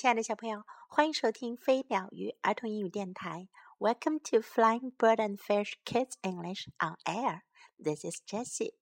[0.00, 3.48] 亲爱的小朋友，欢迎收听飞鸟鱼儿童英语电台。
[3.78, 7.40] Welcome to Flying Bird and Fish Kids English on Air.
[7.82, 8.74] This is Jessie.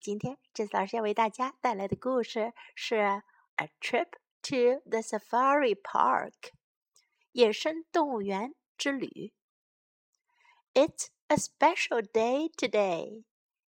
[0.00, 2.94] 今天，Jessie 老师要为大家带来的故事是《
[3.56, 4.10] A Trip
[4.42, 6.30] to the Safari Park》
[7.32, 9.32] 野生动物园之旅。
[10.74, 13.24] It's a special day today.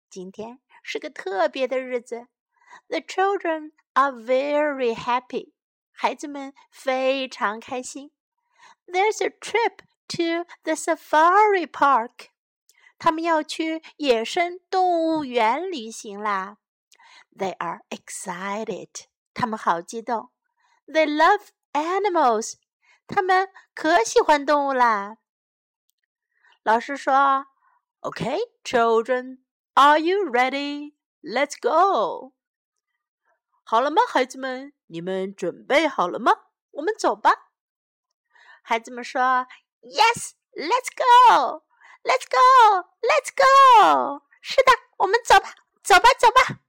[0.08, 2.28] 今天是个特别的日子。
[2.88, 5.52] The children are very happy.
[6.01, 8.13] 孩子们非常开心。
[8.87, 12.29] There's a trip to the safari park。
[12.97, 16.55] 他们要去野生动物园旅行啦。
[17.35, 19.07] They are excited。
[19.33, 20.31] 他们好激动。
[20.87, 22.53] They love animals。
[23.05, 25.17] 他们可喜欢动物啦。
[26.63, 27.47] 老师说
[27.99, 30.93] ：“OK，children，are you ready?
[31.21, 32.31] Let's go.”
[33.65, 34.71] 好了吗，孩子们？
[34.89, 36.31] 你们准备好了吗？
[36.71, 37.31] 我们走吧。
[38.63, 39.47] 孩子们说
[39.81, 41.63] ：“Yes, let's go,
[42.03, 46.59] let's go, let's go。”是的，我们走吧，走吧，走吧。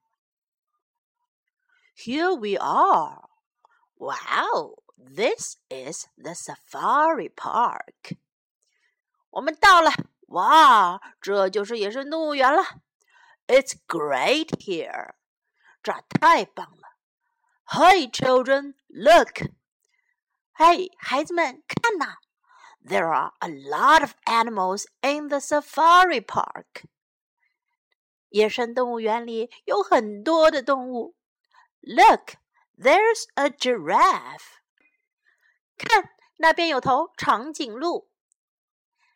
[1.96, 3.28] Here we are.
[3.94, 8.18] Wow, this is the safari park.
[9.30, 9.90] 我们到了，
[10.28, 12.62] 哇，这就是野生动物园了。
[13.46, 15.14] It's great here.
[15.82, 16.79] 这太棒了
[17.69, 17.73] 了。
[17.73, 19.49] Hey, children, look!
[20.57, 22.17] Hey, 孩子们，看呐！
[22.87, 26.85] There are a lot of animals in the safari park.
[28.29, 31.15] 野生动物园里有很多的动物。
[31.81, 32.35] Look,
[32.77, 34.59] there's a giraffe.
[35.77, 38.09] 看，那边有头长颈鹿。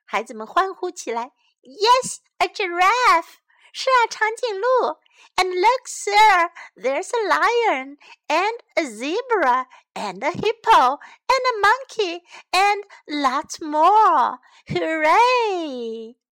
[0.05, 3.37] 孩子们欢呼起来：“Yes, a giraffe!
[3.71, 4.99] 是啊，长颈鹿。”
[5.35, 12.23] And look, sir, there's a lion and a zebra and a hippo and a monkey
[12.51, 14.39] and lots more.
[14.67, 16.15] Hooray!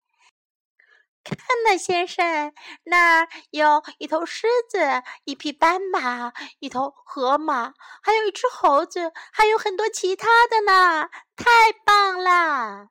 [1.23, 11.09] 看呐，先生，那儿有一头狮子，一匹斑马，一头河马，还有一只猴子，还有很多其他的呢！
[11.35, 12.89] 太棒了！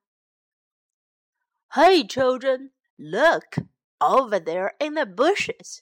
[1.70, 3.56] Hey, children, look
[3.98, 5.80] over there in the bushes.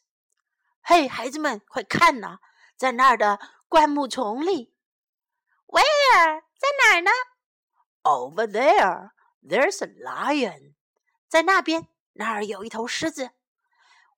[0.88, 2.38] 嘿，孩子们，快看呐，
[2.76, 3.38] 在那儿的
[3.68, 4.74] 灌木丛里。
[5.66, 6.42] Where？
[6.58, 7.10] 在哪儿呢？
[8.02, 9.10] Over there.
[9.42, 10.74] There's a lion.
[11.28, 13.30] 在那边，那儿有一头狮子。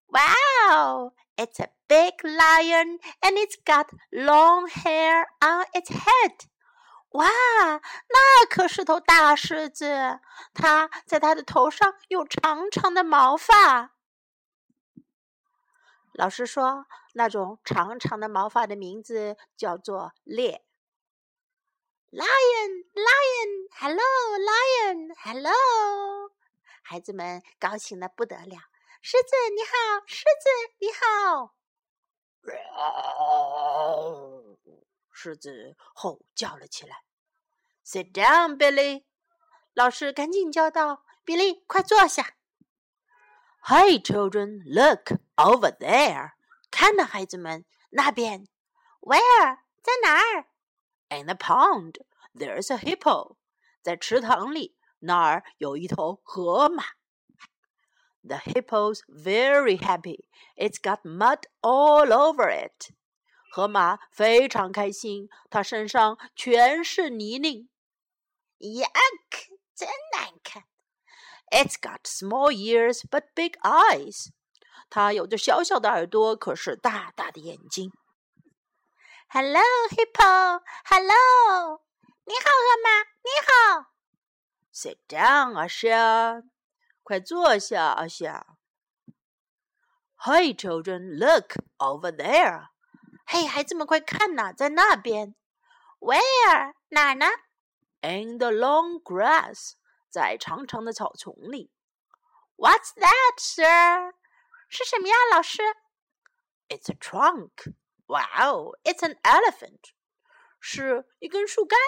[0.06, 1.14] Wow!
[1.36, 6.46] It's a big lion, and it's got long hair on its head.
[7.10, 10.20] 哇，那可是头大狮子，
[10.54, 13.92] 它在它的头上有长长的毛发。
[16.13, 20.61] 老师说，那种长长的毛发的名字叫做鬣。
[22.11, 24.03] Lion, lion, hello,
[24.37, 25.51] lion, hello。
[26.81, 28.57] 孩子们高兴的不得了。
[29.01, 30.49] 狮子你好，狮子
[30.79, 31.55] 你好。
[35.11, 37.03] 狮子吼叫了起来。
[37.85, 39.05] Sit down, Billy。
[39.73, 42.35] 老师赶紧叫道：“比利，快坐下。”
[43.68, 46.32] Hey, children, look over there！
[46.70, 48.46] 看呐，孩子们，那边。
[49.00, 49.58] Where？
[49.82, 50.46] 在哪儿？
[51.08, 51.94] In the pond,
[52.34, 53.36] there's a hippo。
[53.82, 56.84] 在池塘里，那儿有一头河马。
[58.22, 60.28] The hippo's very happy.
[60.56, 62.92] It's got mud all over it.
[63.52, 67.68] 河马非常开心，它身上全是泥泞。
[68.58, 68.88] Yuck！
[69.74, 70.64] 真难看。
[71.50, 74.30] It's got small ears but big eyes.
[74.88, 77.92] 它有着小小的耳朵，可是大大的眼睛。
[79.28, 80.62] Hello, hippo.
[80.84, 81.82] Hello.
[82.24, 83.02] 你好，河马。
[83.22, 83.92] 你好。
[84.72, 86.42] Sit down, 阿夏。
[87.02, 88.46] 快坐下，阿夏。
[90.18, 92.68] Hey, children, look over there.
[93.26, 95.34] 嘿，孩子们，快看呐，在那边。
[96.00, 96.74] Where?
[96.88, 97.26] 哪儿呢？
[98.02, 99.72] In the long grass.
[100.10, 101.70] 在长长的草丛里。
[102.56, 104.14] What's that, sir？
[104.68, 105.62] 是什么呀，老师？
[106.68, 107.74] It's a trunk.
[108.06, 109.92] Wow, it's an elephant.
[110.60, 111.78] 是一根树干。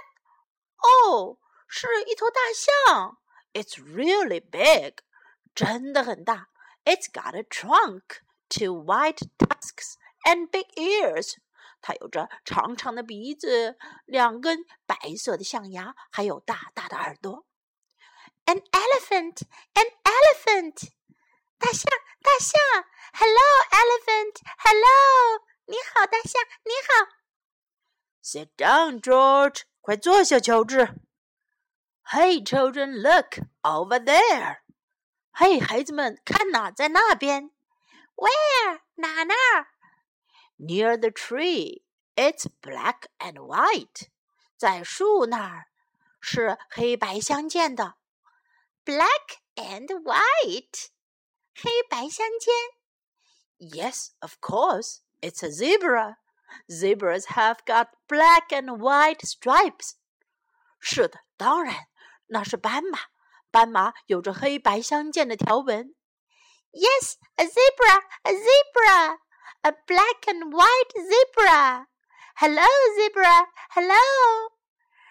[0.76, 3.18] 哦，是一头大象。
[3.52, 5.02] It's really big.
[5.54, 6.48] 真的很大。
[6.84, 11.36] It's got a trunk, two white tusks, and big ears.
[11.80, 17.46] 它有着长长的鼻子，两根白色的象牙，还有大大的耳朵。
[18.46, 19.42] an elephant,
[19.74, 20.90] an elephant.
[21.58, 21.90] 大象，
[22.22, 22.60] 大象。
[23.12, 23.40] Hello,
[23.70, 24.40] elephant.
[24.58, 25.44] Hello.
[25.66, 26.42] 你好，大象。
[26.64, 27.08] 你好。
[28.22, 29.62] Sit down, George.
[29.80, 30.94] 快坐下，乔治。
[32.12, 34.60] Hey, children, look over there.
[35.32, 37.50] 嘿，孩子们，看呐，在那边。
[38.16, 38.80] Where？
[38.96, 39.68] 哪那儿？
[40.58, 41.82] Near the tree.
[42.16, 44.08] It's black and white.
[44.56, 45.66] 在树那儿，
[46.20, 47.94] 是黑白相间的。
[48.84, 50.88] Black and white.
[51.54, 52.54] 黑白相间。
[53.58, 55.00] Yes, of course.
[55.20, 56.18] It's a zebra.
[56.68, 59.96] Zebras have got black and white stripes.
[60.80, 61.88] 是的，当然，
[62.28, 62.98] 那是斑马。
[63.50, 65.94] 斑马有着黑白相间的条纹。
[66.70, 69.18] Yes, a zebra, a zebra,
[69.62, 71.86] a black and white zebra.
[72.36, 73.48] Hello, zebra.
[73.70, 73.96] Hello.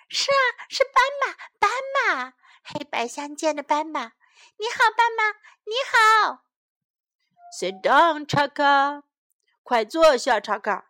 [0.08, 0.36] 是啊，
[0.70, 1.51] 是斑马，斑马，
[2.73, 4.13] 黑白相间的斑马。
[4.57, 6.45] 你好，斑马，你好。
[7.53, 9.03] Sit down, Chaka.
[9.63, 10.85] 快坐下，，Chaka。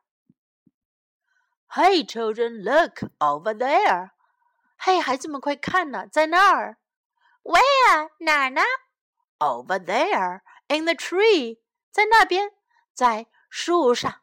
[1.69, 4.11] Hey, children, look over there.
[4.79, 6.79] 嘿，孩子们，快看呐，在那儿。
[7.43, 8.62] Where 哪儿呢
[9.38, 11.58] ？Over there in the tree，
[11.90, 12.52] 在那边，
[12.94, 14.23] 在树上。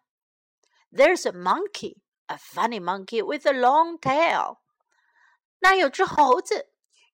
[0.92, 1.98] There's a monkey,
[2.28, 4.60] a funny monkey with a long tail。
[5.60, 6.69] 那有只猴子，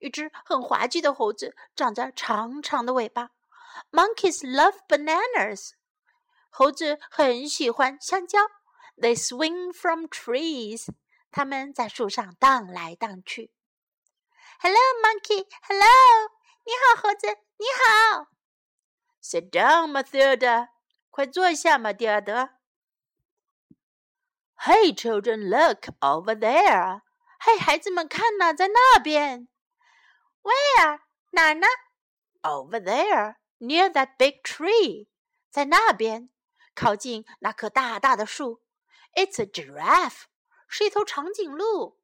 [0.06, 3.32] 一只很滑稽的猴子，长着长长的尾巴。
[3.92, 5.72] Monkeys love bananas。
[6.52, 8.40] 猴子很喜欢香蕉。
[8.98, 10.90] They swing from trees。
[11.32, 13.52] 它们在树上荡来荡去。
[14.60, 15.48] Hello, monkey.
[15.64, 16.30] Hello，
[16.64, 17.28] 你好，猴子，
[17.58, 18.28] 你好。
[19.24, 20.70] Sit down, Matilda
[21.10, 22.52] 快坐下，马蒂尔德。
[24.58, 27.02] Hey, children, look over there.
[27.40, 29.48] 嘿，孩子们，看呐，在那边。
[30.45, 31.67] Where 哪儿呢？
[32.43, 35.09] Over there, near that big tree.
[35.51, 36.31] 在那边，
[36.75, 38.63] 靠近那棵大大的树。
[39.15, 40.25] It's a giraffe.
[40.69, 42.01] 是一头长颈鹿。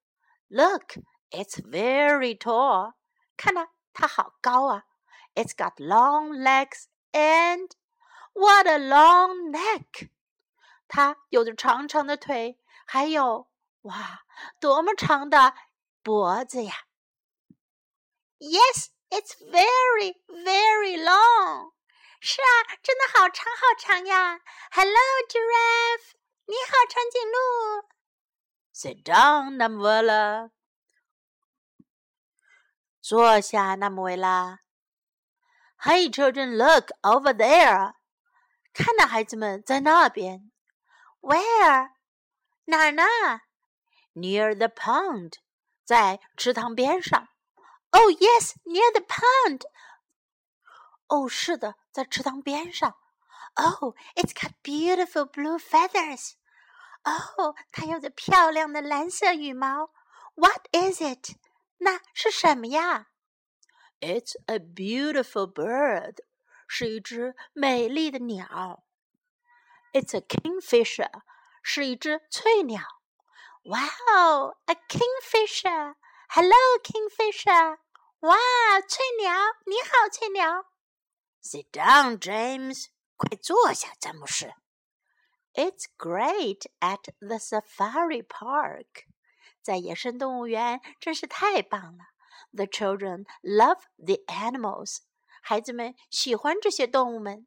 [0.48, 0.98] Look,
[1.30, 2.94] it's very tall.
[3.36, 4.84] 看呐，它好高啊。
[5.34, 7.70] It's got long legs and
[8.32, 10.10] what a long neck.
[10.88, 13.50] 它有着长长的腿，还有
[13.82, 14.24] 哇，
[14.60, 15.54] 多么长的
[16.02, 16.72] 脖子呀
[18.40, 21.72] ！Yes, it's very, very long.
[22.20, 24.40] 是啊，真的好长好长呀！
[24.72, 24.94] Hello,
[25.28, 26.14] giraffe.
[26.46, 27.88] 你好，长颈鹿。
[28.72, 30.50] Sit down, Namuela.
[33.00, 34.60] 坐下，纳姆维拉。
[35.78, 37.94] Hey, children, look over there.
[38.72, 40.50] 看呐，孩子们，在那边。
[41.20, 41.90] Where?
[42.64, 43.04] 哪儿呢？
[44.14, 45.34] Near the pond.
[45.84, 47.28] 在池塘边上。
[47.90, 49.62] Oh, yes, near the pond.
[51.08, 52.96] 哦，是的，在池塘边上。
[53.54, 56.32] Oh, it's got beautiful blue feathers.
[57.04, 59.90] 哦，它有着漂亮的蓝色羽毛。
[60.34, 61.36] What is it？
[61.78, 63.06] 那是什么呀？
[64.00, 66.16] It's a beautiful bird，
[66.66, 68.84] 是一只美丽的鸟。
[69.92, 71.22] It's a kingfisher，
[71.62, 72.82] 是一只翠鸟。
[73.62, 75.94] Wow，a kingfisher。
[76.30, 77.78] Hello, kingfisher。
[78.20, 78.36] 哇，
[78.88, 79.34] 翠鸟，
[79.66, 80.66] 你好，翠鸟。
[81.42, 82.88] Sit down, James。
[83.16, 84.52] 快坐下，詹姆士。
[85.54, 89.06] It's great at the safari park.
[89.62, 92.04] 在野生动物园真是太棒了。
[92.52, 94.98] The children love the animals.
[95.40, 97.46] 孩子们喜欢这些动物们。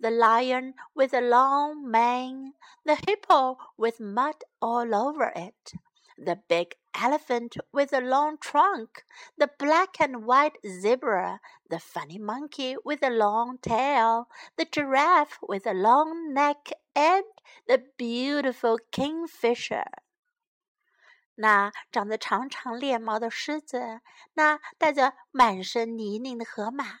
[0.00, 5.74] The lion with a long mane, the hippo with mud all over it,
[6.16, 9.04] the big elephant with a long trunk,
[9.36, 15.66] the black and white zebra, the funny monkey with a long tail, the giraffe with
[15.66, 17.24] a long neck and
[17.66, 19.84] the beautiful kingfisher。
[21.36, 24.00] 那长着长长猎毛的狮子，
[24.34, 27.00] 那带着满身泥泞的河马，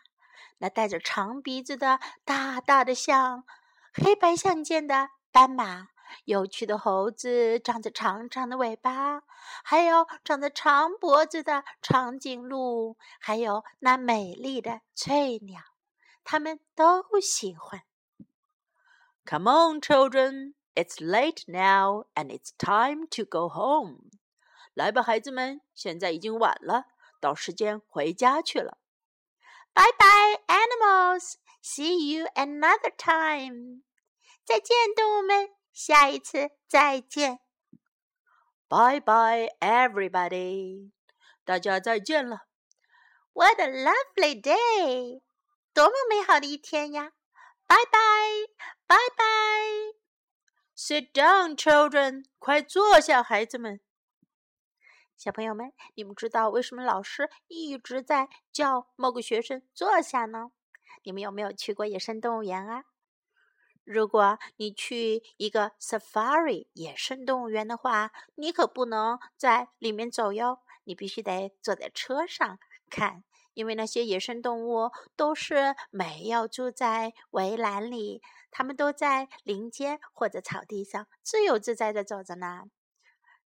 [0.58, 3.44] 那带着长鼻子的大大的象，
[3.92, 5.88] 黑白相间的斑马，
[6.25, 9.23] 有趣的猴子，长着长长的尾巴，
[9.63, 15.61] 还有长着长脖子的长颈鹿，还有那美丽的翠鸟，
[16.23, 17.83] 他们都喜欢。
[19.25, 20.53] Come on, children.
[20.75, 24.09] It's late now, and it's time to go home.
[24.73, 26.85] 来吧，孩子们，现在已经晚了，
[27.19, 28.79] 到时间回家去了。
[29.75, 31.35] Bye bye, animals.
[31.61, 33.83] See you another time.
[34.43, 37.39] 再见，动物们，下一次再见。
[38.69, 40.91] Bye bye, everybody.
[41.43, 42.47] 大家再见了。
[43.33, 45.21] What a lovely day!
[45.73, 47.11] 多么美好的一天呀
[47.67, 48.47] ！Bye bye,
[48.87, 49.95] bye bye.
[50.75, 52.25] Sit down, children.
[52.37, 53.81] 快坐下，孩子们。
[55.17, 60.51] 小朋友们，你们知道为什么老师一直在叫某个学生坐下呢？
[61.03, 62.83] 你们有没有去过野生动物园啊？
[63.83, 72.59] 如果你去一个 safari 野生动物园的话，你可不能在里面走哟，你必须得坐在车上
[72.89, 73.23] 看，
[73.53, 78.21] 因为那些野生动物都是没有住在围栏里，
[78.51, 82.63] 它们都在林间或者草地上自由自在的走着呢。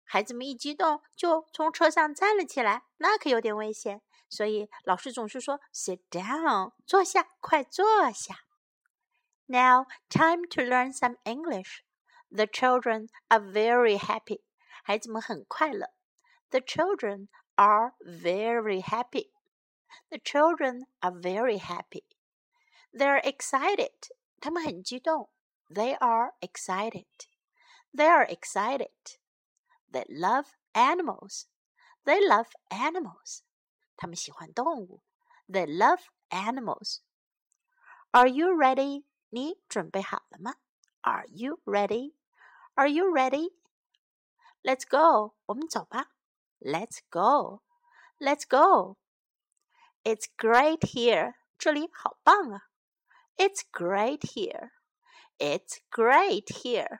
[0.04, 4.00] 孩子们一激动就从车上站了起来，那可有点危险。
[4.30, 8.36] 所以老师总是说：“Sit down，坐下，快坐下。”
[9.47, 11.83] Now time to learn some English.
[12.31, 14.41] The children are very happy.
[14.83, 15.93] 孩子们很快乐。
[16.49, 19.31] The children are very happy.
[20.09, 22.03] The children are very happy.
[22.91, 23.91] They're excited.
[24.39, 25.29] 他们很激动。
[25.69, 27.05] They are excited.
[27.93, 29.17] They are excited.
[29.91, 31.45] They love animals.
[32.05, 33.43] They love animals.
[33.95, 35.03] 他们喜欢动物。
[35.47, 37.01] They love animals.
[38.11, 39.05] Are you ready?
[39.29, 40.55] 你准备好了吗？
[41.01, 42.13] Are you ready?
[42.75, 43.53] Are you ready?
[44.61, 45.35] Let's go.
[45.47, 46.11] 我们走吧。
[46.59, 47.61] Let's go.
[48.19, 48.97] Let's go.
[50.03, 51.35] It's great here.
[51.57, 52.69] 这里好棒啊。
[53.35, 54.71] It's great here.
[55.37, 56.99] It's great here.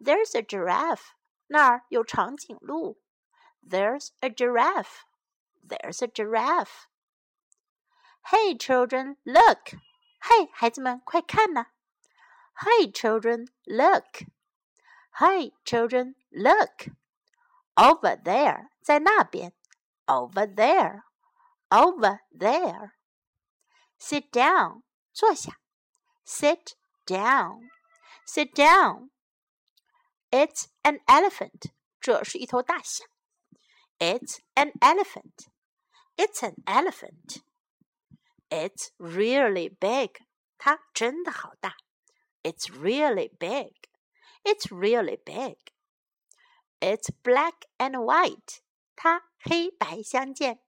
[0.00, 1.14] There's a giraffe.
[1.48, 3.00] 那儿有长颈鹿。
[3.66, 5.04] There's a giraffe.
[5.66, 6.86] There's a giraffe.
[8.30, 9.74] Hey, children, look.
[10.24, 11.66] Hey, 孩子们，快看呐！
[12.54, 14.24] Hey, children, look.
[15.18, 16.88] Hey, children, look.
[17.74, 19.52] Over there，在那边。
[20.06, 21.02] Over there,
[21.68, 22.90] over there.
[23.98, 24.82] Sit down，
[25.12, 25.58] 坐下。
[26.26, 26.74] Sit
[27.06, 27.70] down,
[28.26, 29.10] sit down.
[30.30, 31.72] It's an elephant.
[32.00, 33.06] 这是一头大象。
[33.98, 35.48] It's an elephant.
[36.16, 37.42] It's an elephant.
[38.54, 40.22] It's really big.
[40.58, 41.76] 它真的好大。
[42.42, 43.74] It's really big.
[44.44, 45.56] It's really big.
[46.80, 48.60] It's black and white.
[48.96, 50.60] 它黑白相间。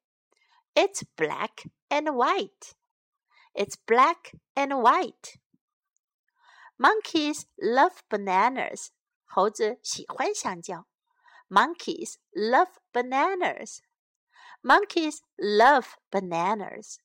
[0.74, 2.74] It's black and white.
[3.54, 5.36] It's black and white.
[6.78, 8.88] Monkeys love bananas.
[9.24, 10.86] 猴子喜欢香蕉。
[11.48, 13.80] Monkeys love bananas.
[14.62, 16.98] Monkeys love bananas.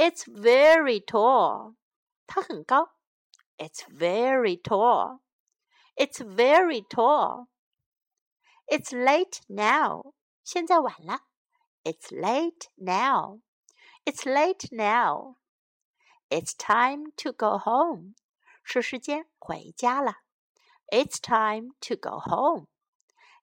[0.00, 1.74] It's very tall.
[2.26, 2.90] 它很高。
[3.58, 5.20] It's very tall.
[5.96, 7.48] It's very tall.
[8.66, 10.12] It's late now.
[10.44, 11.22] 现在晚了。
[11.84, 13.40] It's late now.
[14.04, 15.36] It's late now.
[16.28, 18.14] It's time to go home.
[18.62, 20.16] 是时间回家了。
[20.88, 22.66] It's time to go home.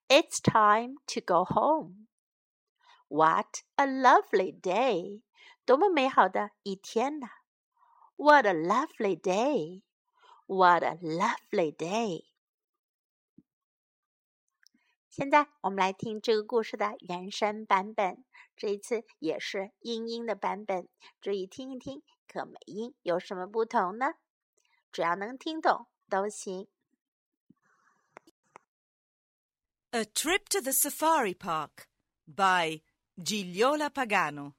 [0.08, 2.08] It's time to go home.
[3.08, 5.22] What a lovely day!
[5.68, 7.28] 多么美好的一天呐！
[8.16, 9.82] What a lovely day!
[10.46, 12.26] What a lovely day!
[15.08, 18.24] 现在我们来听这个故事的原声版本，
[18.56, 20.88] 这一次也是英音的版本。
[21.20, 24.14] 注意听一听，可美音有什么不同呢？
[24.90, 26.68] 只要能听懂都行。
[29.92, 31.86] A Trip to the Safari Park
[32.26, 32.82] by
[33.16, 34.54] Gigliola Pagano.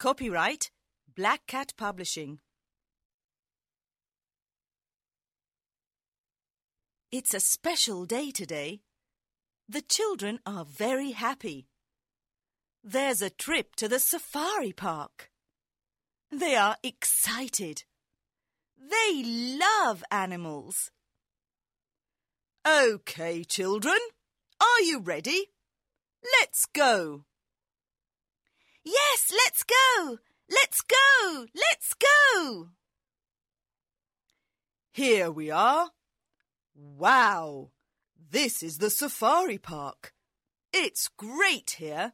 [0.00, 0.70] Copyright
[1.14, 2.38] Black Cat Publishing.
[7.12, 8.80] It's a special day today.
[9.68, 11.68] The children are very happy.
[12.82, 15.28] There's a trip to the safari park.
[16.32, 17.82] They are excited.
[18.78, 20.90] They love animals.
[22.64, 23.98] OK, children,
[24.62, 25.48] are you ready?
[26.40, 27.26] Let's go.
[28.84, 30.18] Yes, let's go.
[30.48, 31.46] Let's go.
[31.54, 32.68] Let's go.
[34.92, 35.90] Here we are.
[36.74, 37.70] Wow,
[38.30, 40.12] this is the safari park.
[40.72, 42.12] It's great here.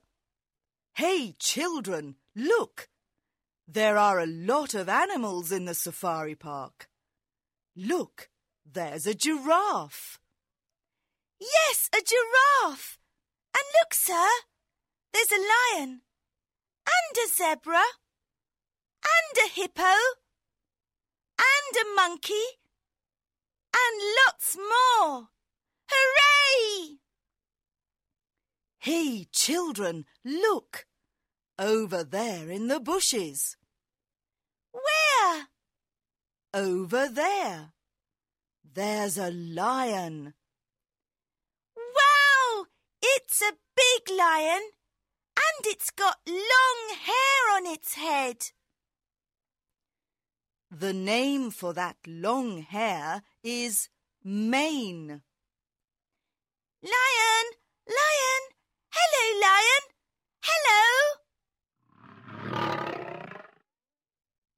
[0.94, 2.88] Hey, children, look.
[3.68, 6.88] There are a lot of animals in the safari park.
[7.74, 8.30] Look,
[8.64, 10.18] there's a giraffe.
[11.40, 12.98] Yes, a giraffe.
[13.54, 14.28] And look, sir,
[15.12, 16.02] there's a lion,
[16.86, 17.84] and a zebra,
[19.04, 19.94] and a hippo,
[21.38, 22.46] and a monkey,
[23.74, 25.28] and lots more.
[25.88, 26.98] Hooray!
[28.78, 30.86] Hey, children, look!
[31.58, 33.56] Over there in the bushes.
[34.72, 35.48] Where?
[36.52, 37.72] Over there.
[38.74, 40.34] There's a lion.
[41.74, 42.66] Wow!
[43.00, 44.60] It's a big lion
[45.56, 48.36] and it's got long hair on its head.
[50.70, 53.88] The name for that long hair is
[54.24, 55.22] mane.
[56.82, 57.46] Lion,
[57.88, 58.42] lion,
[58.90, 59.82] hello, lion,
[60.42, 60.84] hello.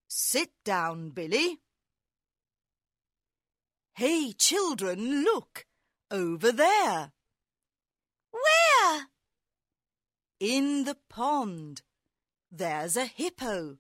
[0.08, 1.60] Sit down, Billy.
[3.94, 5.64] Hey, children, look!
[6.10, 7.12] Over there.
[8.30, 9.08] Where?
[10.40, 11.82] In the pond.
[12.50, 13.78] There's a hippo.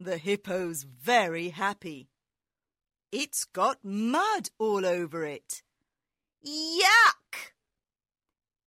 [0.00, 2.08] The hippo's very happy.
[3.12, 5.62] It's got mud all over it.
[6.44, 7.52] Yuck!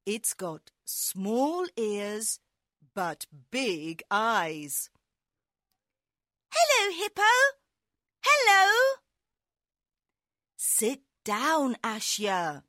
[0.05, 2.39] It's got small ears
[2.93, 4.89] but big eyes.
[6.49, 7.21] Hello, Hippo.
[8.23, 8.95] Hello.
[10.55, 12.63] Sit down, Ashya.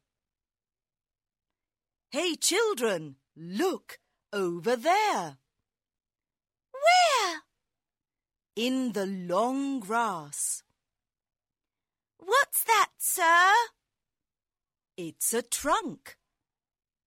[2.11, 3.99] Hey, children, look
[4.33, 5.39] over there.
[6.73, 7.43] Where?
[8.55, 10.63] In the long grass.
[12.19, 13.53] What's that, sir?
[14.97, 16.17] It's a trunk.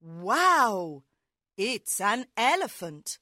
[0.02, 1.04] Wow!
[1.58, 3.20] It's an elephant.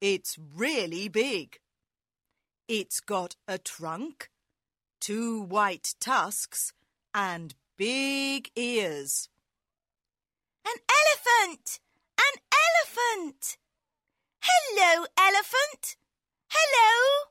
[0.00, 1.58] It's really big.
[2.68, 4.30] It's got a trunk,
[5.00, 6.72] two white tusks,
[7.14, 9.28] and big ears.
[10.66, 11.78] An elephant!
[12.18, 13.58] An elephant!
[14.40, 15.96] Hello, elephant!
[16.48, 17.30] Hello!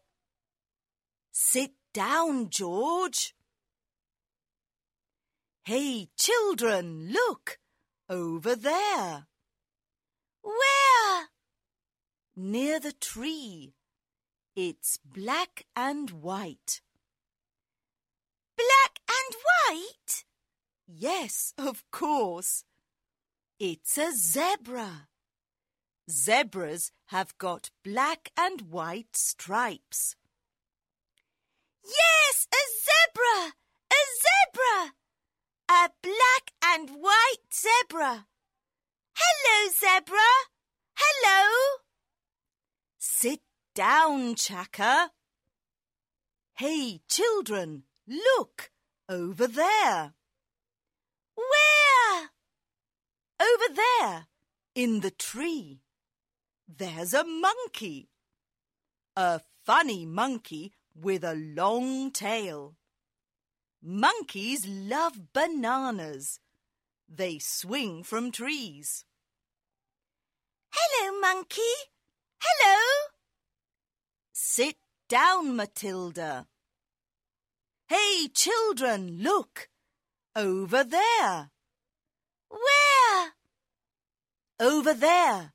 [1.31, 3.33] Sit down, George.
[5.63, 7.59] Hey, children, look!
[8.07, 9.27] Over there.
[10.43, 11.29] Where?
[12.35, 13.73] Near the tree.
[14.55, 16.81] It's black and white.
[18.55, 20.25] Black and white?
[20.87, 22.63] Yes, of course.
[23.57, 25.07] It's a zebra.
[26.11, 30.17] Zebras have got black and white stripes.
[31.85, 33.53] Yes, a zebra!
[33.93, 34.93] A zebra!
[35.69, 38.27] A black and white zebra.
[39.15, 40.31] Hello, zebra.
[40.97, 41.77] Hello.
[42.97, 43.39] Sit
[43.73, 45.11] down, Chaka.
[46.55, 48.71] Hey, children, look
[49.07, 50.13] over there.
[51.35, 51.74] Where?
[53.45, 54.27] Over there,
[54.73, 55.81] in the tree.
[56.67, 58.09] There's a monkey.
[59.15, 62.75] A funny monkey with a long tail.
[63.83, 66.39] Monkeys love bananas.
[67.07, 69.05] They swing from trees.
[70.71, 71.75] Hello, monkey.
[72.39, 72.79] Hello.
[74.33, 74.77] Sit
[75.07, 76.47] down, Matilda.
[77.87, 79.69] Hey, children, look!
[80.35, 81.51] Over there.
[82.49, 82.84] Where?
[84.59, 85.53] Over there,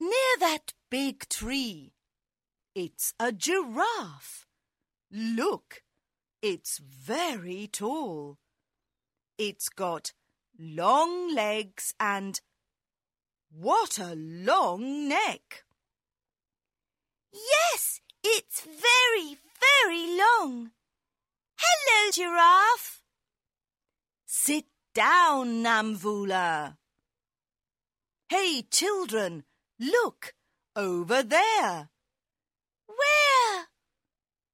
[0.00, 1.92] near that big tree.
[2.74, 4.46] It's a giraffe.
[5.12, 5.82] Look,
[6.42, 8.38] it's very tall.
[9.38, 10.12] It's got
[10.58, 12.40] long legs and
[13.52, 15.64] what a long neck!
[17.32, 20.72] Yes, it's very, very long.
[21.56, 23.02] Hello, giraffe.
[24.26, 26.78] Sit down, Namvula.
[28.36, 29.44] Hey, children,
[29.78, 30.34] look
[30.74, 31.90] over there.
[32.88, 33.66] Where?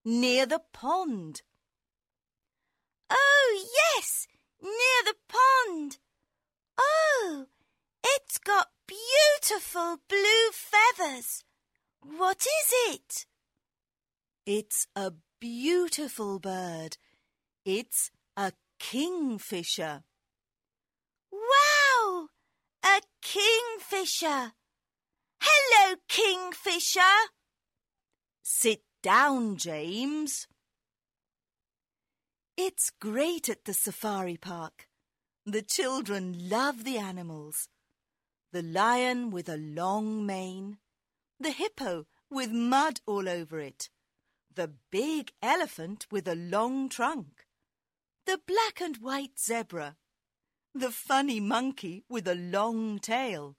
[0.04, 1.40] Near the pond.
[3.08, 4.26] Oh, yes,
[4.60, 5.96] near the pond.
[6.78, 7.46] Oh,
[8.04, 11.44] it's got beautiful blue feathers.
[12.02, 13.24] What is it?
[14.44, 16.98] It's a beautiful bird.
[17.64, 20.02] It's a kingfisher.
[21.32, 22.28] Wow!
[22.84, 24.52] A kingfisher.
[25.40, 27.00] Hello, kingfisher.
[28.42, 30.46] Sit down, James.
[32.56, 34.88] It's great at the safari park.
[35.46, 37.68] The children love the animals.
[38.52, 40.78] The lion with a long mane,
[41.38, 43.88] the hippo with mud all over it,
[44.54, 47.46] the big elephant with a long trunk,
[48.26, 49.96] the black and white zebra,
[50.74, 53.56] the funny monkey with a long tail,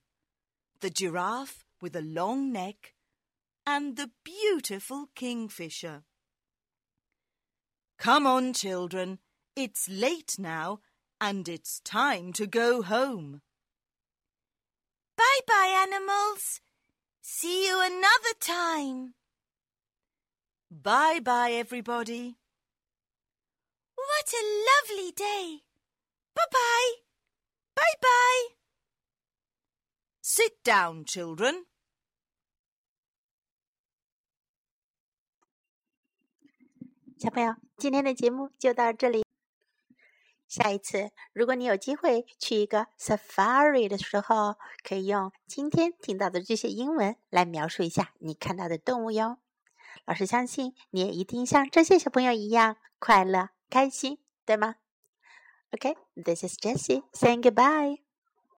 [0.79, 2.93] the giraffe with a long neck,
[3.65, 6.03] and the beautiful kingfisher.
[7.97, 9.19] Come on, children.
[9.55, 10.79] It's late now,
[11.19, 13.41] and it's time to go home.
[15.17, 16.61] Bye bye, animals.
[17.21, 19.13] See you another time.
[20.71, 22.37] Bye bye, everybody.
[23.95, 25.61] What a lovely day.
[26.33, 27.03] Bye bye.
[27.75, 28.55] Bye bye.
[30.21, 31.65] Sit down, children.
[37.17, 39.23] 小朋友，今天的节目就到这里。
[40.47, 49.37] 下一次，如果你有机会去一个 safari 的时候，可以用今天听到的这些英文来描述一下你看到的动物哟。
[50.05, 54.75] 老师相信你也一定像这些小朋友一样快乐开心，对吗
[55.73, 57.95] ？Okay, this is Jessie saying goodbye.